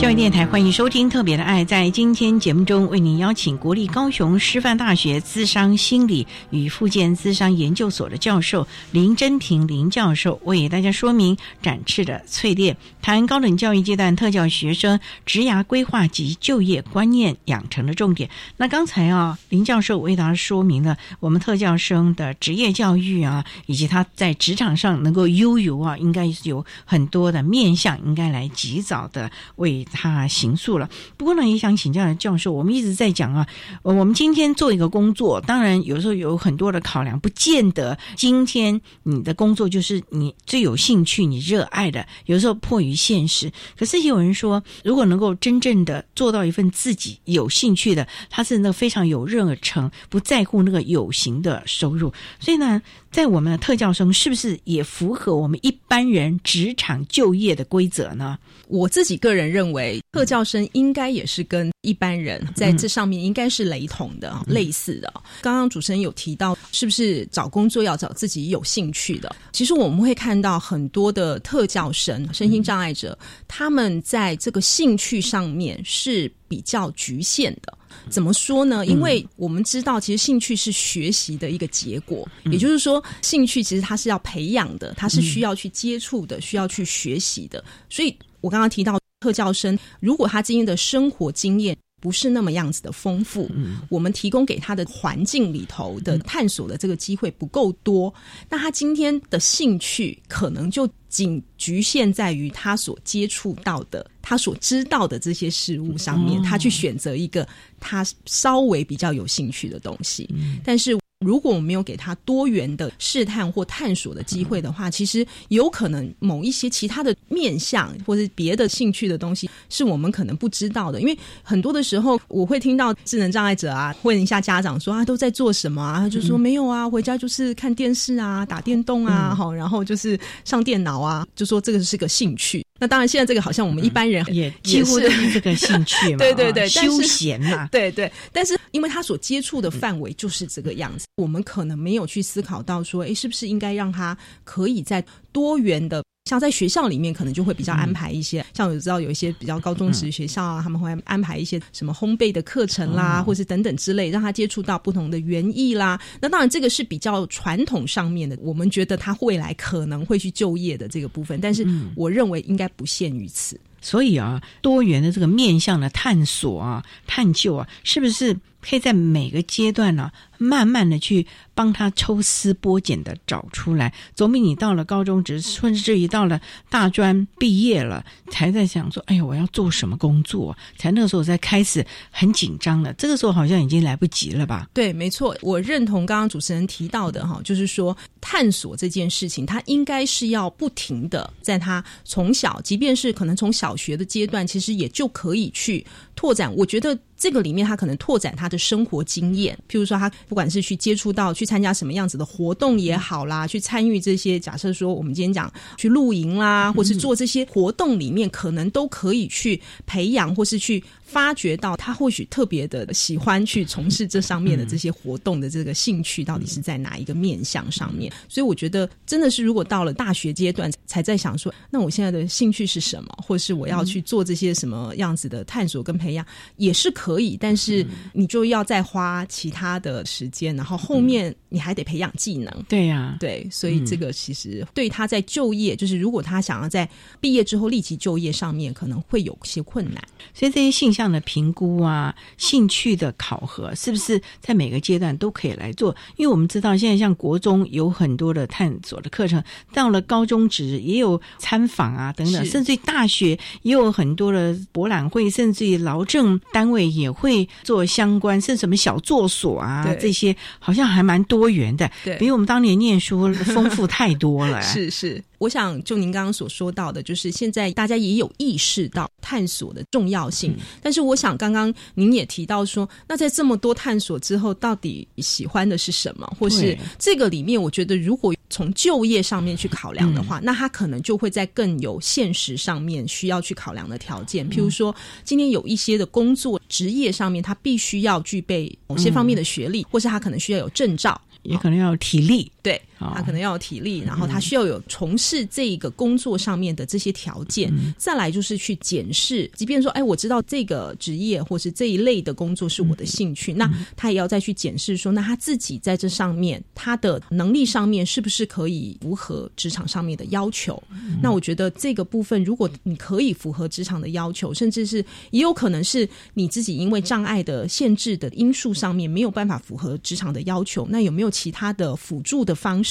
[0.07, 1.65] 教育电台欢迎收听《特别的爱》。
[1.67, 18.31] 在今天节目中，为您邀请国立高雄师范大学资商心理与附件资商研究所的教授林真平林教授，为大家说明展翅的淬炼，谈高等教育阶段特教学生职涯规划及就业观念养成的重点。
[18.59, 29.85] 那刚才啊，林教授为大家说明了我们特教生的职业教育啊，以及他在职场上能够悠游啊，应该是有很多的面向，应该来及早的为。
[29.99, 33.47] 他啊行诉了，不过呢，也想请教教授，我们一直在讲啊，
[33.83, 43.51] 我们今天做一个工作，当然有时候有很多的考量，不见得今天你的工作就是你最有兴趣、你热爱的，有时候迫于现实。
[43.79, 52.81] 可是有人说，如果能够真正的做到一份自己有兴趣的，他是那非常有热诚，不在乎那个有形的收入，所以呢。
[53.13, 58.37] 在我们的特教生是不是也符合我们一般人职场就业的规则呢？
[58.69, 65.13] 我自己个人认为，特教生应该也是跟一般人在这上面应该是雷同的、类似的。
[65.43, 69.35] 刚刚主持人有提到，是不是找工作要找自己有兴趣的？
[69.53, 77.77] 其实我们会看到很多的特教生、身心障碍者，他们在这个兴趣上面是比较局限的。
[78.11, 78.87] 怎么说呢？
[78.87, 87.65] 因为我们知道，其实兴趣是学习的一个结果，也就是说，兴趣其实它是要培养的，它是需要去接触的，需要去学习的。
[87.89, 93.51] 所以我刚刚提到特教生，如果他今天的生活经验不是那么样子的丰富，
[93.89, 98.13] 我们提供给他的环境里头的探索的这个机会不够多，
[98.49, 100.89] 那他今天的兴趣可能就。
[101.09, 107.49] 仅局限在于他所接触到的、他所知道的这些事物上面，他去选择一个
[107.81, 110.29] 他稍微比较有兴趣的东西，
[110.63, 110.95] 但是。
[111.25, 121.01] 如果我们没有给他多元的试探或探索的机会的话，其实有可能某一些其他的面向或者别的兴趣的东西是我们可能不知道的。
[121.01, 126.01] 因为很多的时候，我会听到智能障碍者啊问一下家长说啊都在做什么啊？
[126.01, 132.66] 他就说没有啊，回家就是看电视啊、打电动啊，好，然后就是上电脑啊，就说这个是个兴趣。
[132.79, 138.11] 那当然，现在这个好像我们一般人也 几乎都是这个兴趣嘛，对 对对，休闲嘛， 对对。
[138.33, 146.03] 但是因为他所接触的范围就是这个样子，我们可能没有去思考到说，哎，是不是应该让他可以在多元的。
[146.27, 155.99] 像在学校里面，可能就会比较安排一些，像我知道有一些比较高中职学校啊，他们会安排一些什么烘焙的课程啦，或是等等之类，让他接触到不同的园艺啦。
[156.21, 163.59] 那当然，这个是比较传统上面的，我们觉得他未来可能会去就业的这个部分，但是我认为应该不限于此。
[163.81, 170.11] 所以啊，多元的这个面向的探索啊、探究啊，是不是可以在每个阶段呢？
[170.39, 180.57] 慢慢的去帮他抽丝剥茧的找出来，总比你到了高中职，甚至于到了大专毕业了，才在想说，哎呀，我要做什么工作？
[180.77, 182.93] 才那个时候才开始很紧张了。
[182.95, 184.69] 这个时候好像已经来不及了吧？
[184.75, 195.85] 对，没错，我认同刚刚主持人提到的哈，就是说探索这件事情，他应该是要不停的，在他从小，即便是可能从小学的阶段，其实也就可以去
[196.15, 196.55] 拓展。
[196.55, 200.13] 我觉得这个里面他可能拓展他的生活经验，譬如说他。
[200.29, 210.83] 不管是去接触到、去参加什么样子的活动也好啦，去参与这些，假设说我们今天讲去露营啦，或是做这些活动里面，可能都可以去培养，或是去。
[211.07, 218.13] 发觉到他或许特别的喜欢去从事这上面的这些活动的这个兴趣到底是在哪一个面向上面？
[218.29, 226.27] 所以我觉得真的是，如果到了大学阶段才在想说，那我现在的兴趣是什么，或是我要去做这些什么样子的探索跟培养，
[226.57, 227.37] 也是可以。
[227.41, 232.53] 但是你就要再花其他的时间，然后后面你还得培养技能。
[232.69, 236.89] 对呀，对，所以这个其实对他在就业，就是如果他想要在
[237.21, 240.03] 毕业之后立即就业上面，可能会有些困难。
[240.35, 245.95] 所以这些兴项的评估啊，兴趣的考核，是不是在每个阶段都可以来做？
[246.17, 249.43] 因为我们知道，现在像国中有很多的探索的课程，
[249.75, 264.63] 到了高中职也有参访啊等等，甚至于大学也有很多的博览会，甚至于劳政单位也会做相关，甚至什么小作所啊这些，好像还蛮多元的，比我们当年念书丰富太多了。
[264.63, 265.23] 是 是。
[265.39, 270.55] 我想，就您刚刚所说到的，就是现在大家也有意识到探索的重要性。
[270.83, 276.27] 但是，我想刚刚您也提到说，那在这么多探索之后，到底喜欢的是什么？
[276.39, 284.49] 或是这个里面，我觉得如果从就业上面去考量的话，那他可能就会在更有现实上面需要去考量的条件。
[284.49, 291.21] 譬如说，今天有一些的工作职业上面，他必须要具备某些方面的学历，或是他可能需要有证照。
[291.43, 297.73] 也可能要有体力，对，他可能要有体力，然后他需要有从事这个工作上面的这些条件。
[297.97, 310.83] 再来就是去检视，即便说，哎，我知道这个职业或是这一类的工作是我的兴趣，那他也要再去检视说，那他自己在这上面他的能力上面是不是可以符合职场上面的要求？
[311.23, 322.86] 那我觉得这个部分，如果你可以符合职场的要求，甚至是也有可能是你自己因为障碍的限制的因素上面没有办法符合职场的要求，那有没有其他的辅助的方式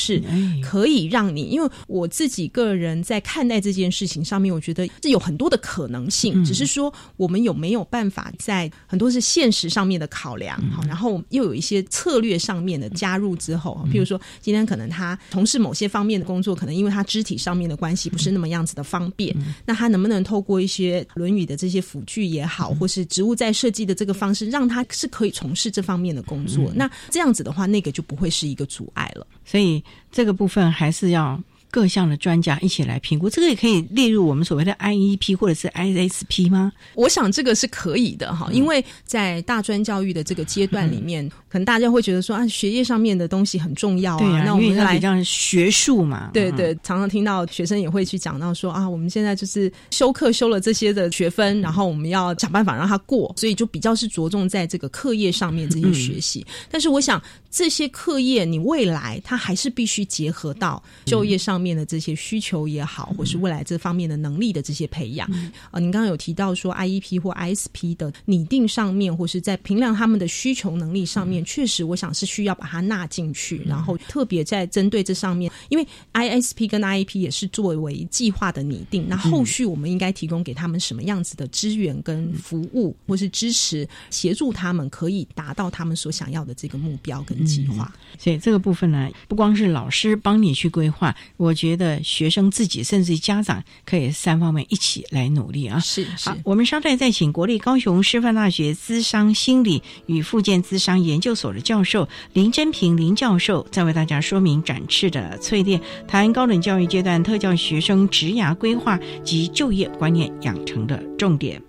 [0.62, 1.44] 可以让你？
[1.44, 19.36] 因为我自己个人在看待这件事情上面，我觉得是有很多的可能性，只是说我们有没有办法在很多是现实上面的考量，好，然后又有一些策略上面的加入之后，譬如说今天可能他从事某些方面的工作，可能因为他肢体上面的关系不是那么样子的方便，
[19.66, 26.72] 那他能不能透过一些《论语》的这些辅具也好，或是植物在设计的这个方式，让他是可以从事这方面的工作？
[26.76, 29.26] 那这样子的话，那个就不会是一个阻碍了。
[29.44, 33.30] 所以这个部分还是要各项的专家一起来评估。
[33.30, 36.72] 这个也可以列入我们所谓的 IEP 或者是 ISP 吗？
[36.94, 44.44] 我想这个是可以的哈，因为在大专教育的这个阶段里面，可能大家会觉得说啊，学业上面的东西很重要啊。
[44.44, 56.46] 那我们来讲学术嘛，对对，常常听到学生也会去讲到说啊，我们现在就是修课修了这些的学分，然后我们要想办法让他过，所以就比较是着重在这个课业上面这些学习。
[56.70, 65.26] 但是我想这些课业，你未来它还是必须结合到就业上面的这些需求也好，或是未来这方面的能力的这些培养。
[65.72, 87.94] 啊，您刚刚有提到说 IEP 或 ISP 的拟定上面，或是在评量他们的需求能力上面，确实我想是需要把它纳进去，然后特别在针对这上面，因为 ISP 跟 IEP 也是作为计划的拟定，那后续我们应该提供给他们什么样子的资源跟服务，或是支持协助他们可以达到他们所想要的这个目标跟计划。
[88.18, 95.80] 所以这个部分呢，不光是老师帮你去规划，我觉得学生自己甚至家长可以三方面一起来努力啊。
[95.80, 111.62] 是是，我们稍待再请国立高雄师范大学资商心理与附件资商研究所的教授林真平林教授，在为大家说明展翅的淬炼，谈高等教育阶段特教学生职涯规划及就业观念养成的重点。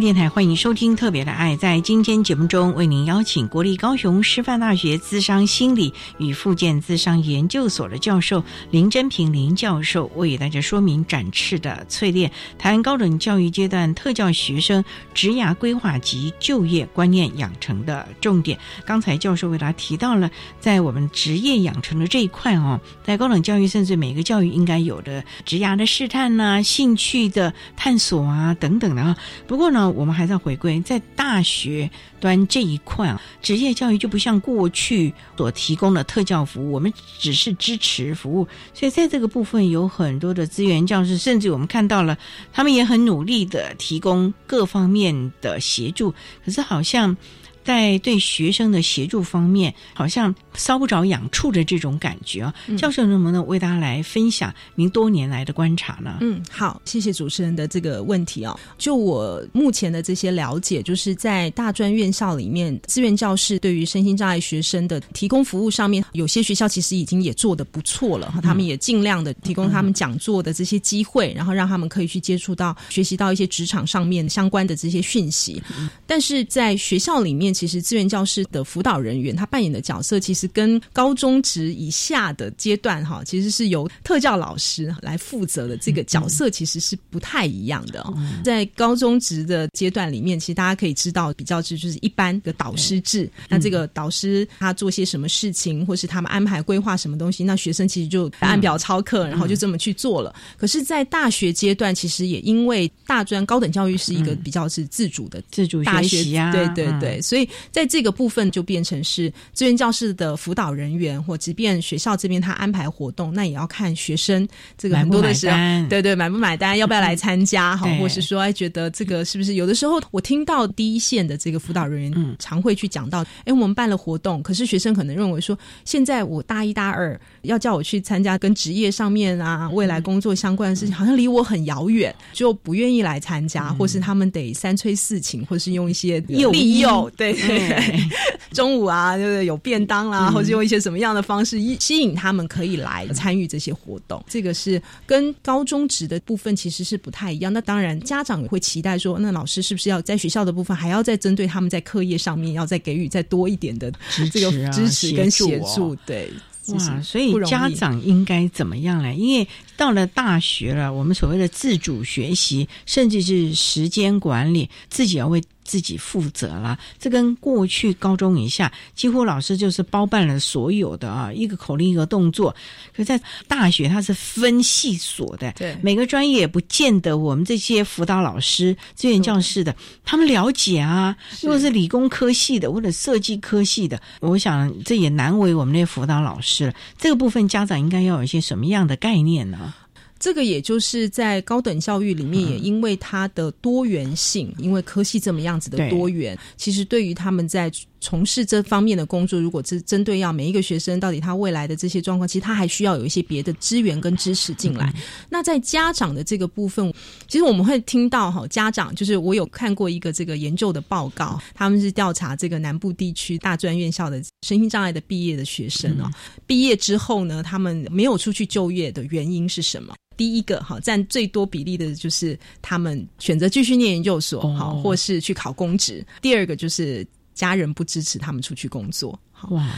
[0.00, 1.54] 电台，欢迎收听《特别的爱》。
[1.56, 8.42] 在今天节目中，为您邀请国立高雄师范大学资商心理与附件资商研究所的教授
[8.72, 14.84] 林真平林教授，为大家说明展翅的淬炼台湾高等教育阶段特教学生
[15.14, 18.58] 职涯规划及就业观念养成的重点。
[18.84, 20.28] 刚才教授为大家提到了，
[20.58, 29.16] 在我们职业养成的这一块哦，在高等教育甚至每个教育应该有的职涯的试探呐、兴趣的探索啊等等的啊。
[29.46, 42.16] 不过呢，我们还是要回归在大学端这一块啊，职业教育就不像过去所提供的特教服务，我们只是支持服务，所以在这个部分有很多的资源教师，甚至我们看到了
[42.52, 46.14] 他们也很努力的提供各方面的协助，
[46.44, 47.16] 可是好像。
[47.64, 52.54] 在对学生的协助方面，好像搔不着痒处的这种感觉啊。
[52.76, 56.18] 教授能不能为大家来分享您多年来的观察呢？
[56.20, 58.58] 嗯，好，谢谢主持人的这个问题哦。
[58.76, 68.34] 就我目前的这些了解，就是在大专院校里面，志愿教师对于身心障碍学生的提供服务上面，有些学校其实已经也做得不错了。
[68.42, 75.62] 他们也尽量的提供他们讲座的这些机会，然后让他们可以去接触到、学习到一些职场上面相关的这些讯息。
[76.06, 85.76] 但是在学校里面，其实资源教师的辅导人员，他扮演的角色，其实跟高中职以下的阶段哈，其实是由特教老师来负责的。
[85.76, 88.04] 这个角色其实是不太一样的。
[88.42, 93.30] 在高中职的阶段里面，其实大家可以知道，比较是就是一般的导师制。
[93.48, 100.34] 那这个导师他做些什么事情，或是他们安排规划什么东西，那学生其实就按表操课，然后就这么去做了。
[100.56, 107.43] 可是，在大学阶段，其实也因为大专高等教育是一个比较是自主的自主学习啊，对对对，所以。
[107.70, 115.56] 在这个部分，就变成是资源教室的辅导人员，或即便学校这边他安排活动，那也要看学生这个很多的时候，
[115.88, 137.33] 对对，买不买单，要不要来参加哈， 或是说哎，觉得这个是不是有的时候，我听到第一线的这个辅导人员常会去讲到，哎，我们办了活动，可是学生可能认为说，现在我大一大二要叫我去参加跟职业上面啊，未来工作相关的事情，好像离我很遥远，就不愿意来参加，或是他们得三催四请，或是用一些利诱，对。
[138.52, 144.24] 中午啊，就是有便当啦，或者用一些什么样的方式吸引他们可以来参与这些活动。
[144.28, 147.52] 这个是跟高中职的部分其实是不太一样。
[147.52, 153.92] 那当然，家长也会期待说，那老师是不是要在学校的部分还要再针对他们在课业上面要再给予再多一点的
[154.32, 155.96] 这个支持跟协助？
[156.06, 156.30] 对，
[156.68, 159.12] 哇，所以家长应该怎么样呢？
[159.12, 165.42] 因为到了大学了，我们所谓的自主学习，甚至是时间管理，自己要为。
[165.64, 172.54] 自己负责了，这跟过去高中以下几乎老师就是包办了所有的啊，一个口令一个动作。
[172.94, 181.16] 可在大学它是分系所的，对每个专业也不见得我们这些辅导老师、资源教师的他们了解啊。
[181.40, 186.74] 如果是理工科系的或者设计科系的，我想这也难为我们那些辅导老师了。
[186.98, 189.74] 这个部分家长应该要有一些什么样的概念呢？
[190.18, 197.70] 这个也就是在高等教育里面，也因为它的多元性，因为科系这么样子的多元，其实对于他们在
[198.04, 204.92] 从事这方面的工作，如果是针对要每一个学生到底他未来的这些状况，其实他还需要有一些别的资源跟支持进来。
[205.30, 206.92] 那在家长的这个部分，
[207.26, 216.10] 其实我们会听到哈，家长就是我有看过一个这个研究的报告，他们是调查这个南部地区大专院校的身心障碍的毕业的学生哦，
[216.46, 219.94] 毕业之后呢，他们没有出去就业的原因是什么？
[220.14, 226.06] 第一个哈占最多比例的就是他们选择继续念研究所，好，或是去考公职。
[226.20, 227.04] 第二个就是
[227.34, 229.18] 家人不支持他们出去工作，
[229.50, 229.68] 哇。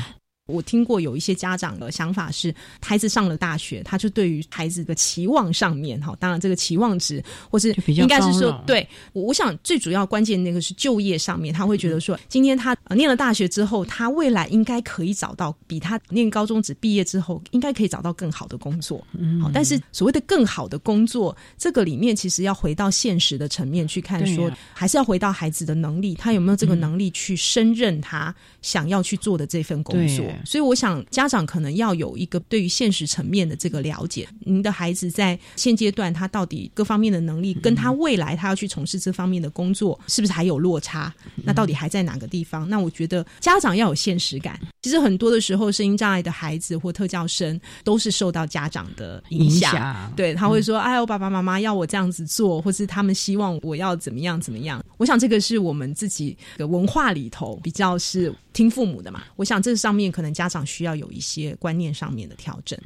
[0.47, 7.21] 我听过有一些家长的想法是，孩子上了大学，他就对于孩子的期望上面，哈，当然这个期望值
[7.51, 28.33] 或是应该是说，对，我想最主要关键那个是就业上面，他会觉得说，今天他念了大学之后，他未来应该可以找到比他念高中只毕业之后应该可以找到更好的工作，嗯，好，但是所谓的更好的工作，这个里面其实要回到现实的层面去看，说还是要回到孩子的能力，他有没有这个能力去胜任他
[28.63, 30.25] 想要去做的这份工作。
[30.45, 34.29] 所以，我想家长可能要有一个对于现实层面的这个了解。
[34.41, 41.13] 您的孩子在现阶段，他到底各方面的能力，跟他未来他要去从事这方面的工作，是不是还有落差？
[41.45, 42.69] 那到底还在哪个地方？
[42.69, 44.59] 那我觉得家长要有现实感。
[44.83, 49.73] 其实很多的时候，声音障碍的孩子或特教生都是受到家长的影响。
[49.73, 59.25] 影响对，他会说：“哎，我爸爸妈妈要我这样子做，或是他们希望我要怎么样怎么样。”我想这个是我们自己的文化里头比较是听父母的嘛。
[59.35, 62.79] 我想这上面可能家长需要有一些观念上面的调整。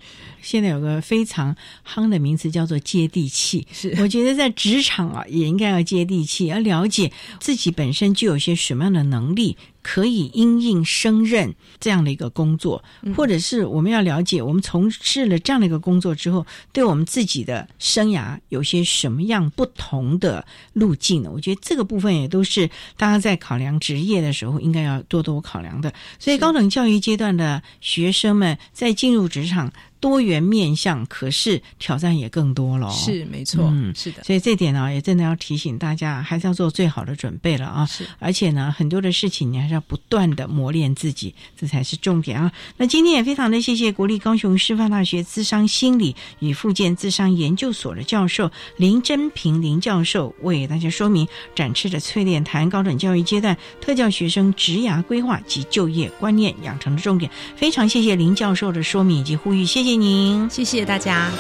[0.42, 1.54] 现在有个非常
[1.86, 9.56] 夯的名词叫做接地气，是我觉得在职场啊也应该要接地气，要了解自己本身就有些什么样的能力。
[9.82, 12.84] 可以因应升任这样的一个工作，
[13.16, 21.30] 或者是我们要了解，我们从事了这样的一个工作之后，对我们自己的生涯有些什么样不同的路径呢？
[21.32, 25.92] 我觉得这个部分也都是大家在考量职业的时候应该要多多考量的。
[26.18, 29.72] 所以，高等教育阶段的学生们在进入职场。
[30.00, 32.90] 多元面向，可是挑战也更多了。
[32.90, 34.24] 是没错，嗯，是的。
[34.24, 37.84] 所以这点呢，也真的要提醒大家，还是要做最好的准备了啊！
[37.84, 42.50] 是，而且呢，很多的事情你还是要不断的磨练自己，这才是重点啊！
[42.78, 57.30] 那今天也非常的谢谢国立高雄师范大学资商心理与附件资商研究所的教授林真平林教授，为大家说明展翅的淬炼谈高等教育阶段特教学生职涯规划及就业观念养成的重点。
[57.54, 59.89] 非常谢谢林教授的说明以及呼吁，谢谢。
[59.90, 61.32] 谢您，谢谢大家。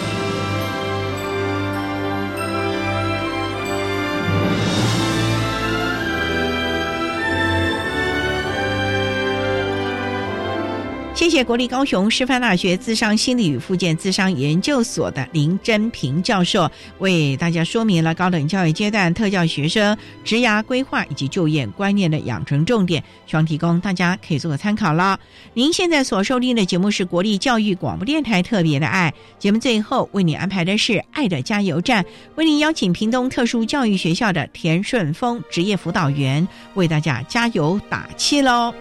[11.30, 16.68] 谢谢国立高雄师范大学智商心理与附件智商研究所的林真平教授，
[16.98, 25.20] 为大家说明了高等教育阶段特教学生职涯规划以及就业观念的养成重点，希望提供大家可以做个参考了。
[25.54, 32.04] 您现在所收听的节目是国立教育广播电台特别的爱节目，最后为你安排的是爱的加油站，
[32.34, 38.74] 为您邀请屏东特殊教育学校的田顺峰职业辅导员为大家加油打气喽。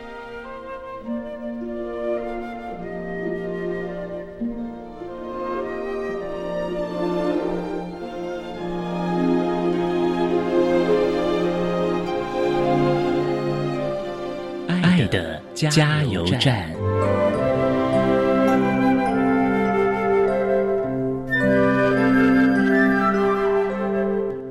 [15.68, 16.72] 加油站。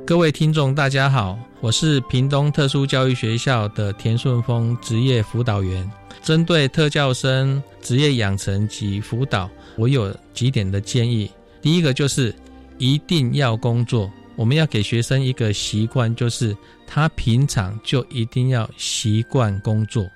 [0.04, 5.90] 各位听众，大家好，我是屏东特殊教育学校的田顺峰职业辅导员。
[6.22, 11.30] 针对特教生职业养成及辅导，我有几点的建议。
[11.62, 12.34] 第一个就是
[12.76, 16.54] 一定要工作，我们要给学生一个习惯，就是
[16.86, 20.06] 他平常就一定要习惯工作。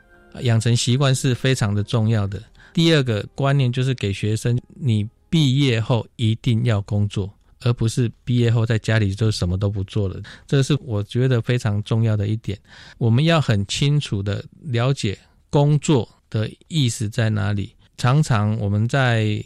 [0.41, 2.43] 养成习惯是非常的重要的。
[2.73, 7.31] 第二个观念就是给学生，你毕业后一定要工作，
[7.61, 10.21] 而不是毕业后在家里就什么都不做了。
[10.47, 12.59] 这是我觉得非常重要的一点。
[12.97, 15.19] 我们要很清楚的了解
[15.51, 17.75] 工作的意思在哪里。
[17.99, 19.45] 常常我们在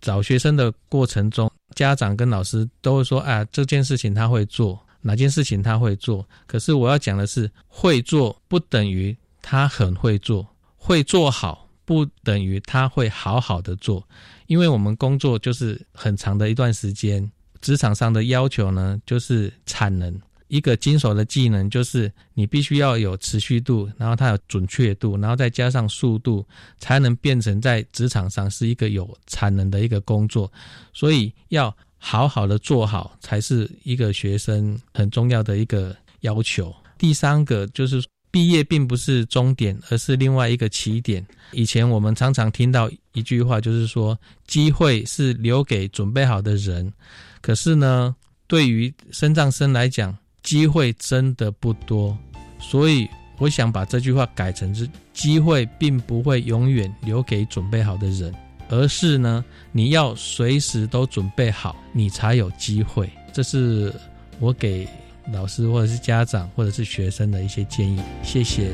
[0.00, 9.16] 找学生的过程中，家长跟老师都会说：“啊，这件事情他会做，哪件事情他会做。”可是我要讲的是，会做不等于。
[9.42, 14.06] 他很会做，会做好不等于他会好好的做，
[14.46, 17.30] 因为我们工作就是很长的一段时间，
[17.62, 26.46] 职场上的要求呢就是产能，一个经手的技能就是你必须要有持续度，然后它有准确度，然后再加上速度，
[26.78, 30.52] 才能变成在职场上是一个有产能的一个工作，
[30.92, 36.74] 所以要好好的做好才是一个学生很重要的一个要求。
[36.98, 38.04] 第三个就是。
[38.30, 41.26] 毕业并不是终点，而是另外一个起点。
[41.52, 46.92] 以前我们常常听到一句话，就是说机会是留给准备好的人。
[47.40, 48.14] 可是呢，
[48.46, 52.16] 对于身障生来讲，机会真的不多。
[52.60, 53.08] 所以
[53.38, 58.34] 我想把这句话改成是：机会并不会永远留给准备好的人，
[58.68, 63.10] 而是呢，你要随时都准备好，你才有机会。
[63.32, 63.92] 这是
[64.38, 64.86] 我给。
[65.32, 68.72] 老师或者是家长或者是学生的一些建议，谢谢。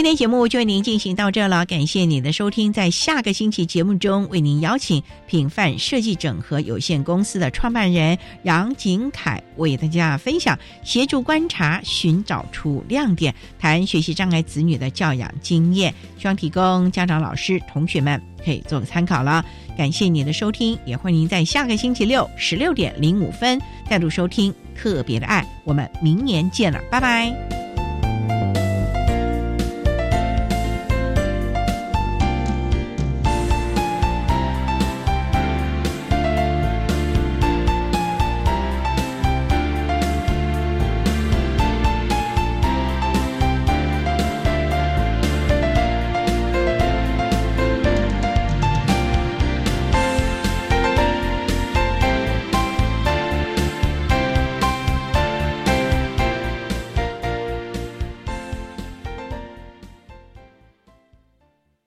[0.00, 2.72] 今天节目就为您进行到这了，感谢您的收听。
[2.72, 19.44] 在下个星期节目中，为您邀请品范设计整合有限公司的创办人杨景凯为大家分享协助观察、寻找出亮点，谈学习障碍子女的教养经验，希望提供家长、老师、同学们可以做个参考了。
[19.76, 25.46] 感谢您的收听，也欢迎您在下个星期六十六点零五分再度收听特别的爱。
[25.62, 27.69] 我们明年见了，拜拜。